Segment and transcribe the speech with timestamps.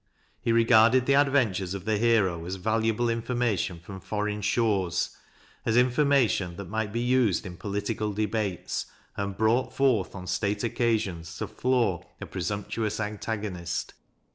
[0.41, 5.11] He regarded the adven tures of the hero as valuable information from foreign shores,
[5.63, 11.37] as information that might be used in political debates, and brought forth on state occasions
[11.37, 13.93] to floor a presumptuous antagonist.